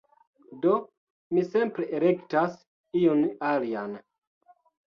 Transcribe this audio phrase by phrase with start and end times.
[0.63, 0.71] Do,
[1.35, 2.57] mi simple elektas
[3.03, 3.95] iun alian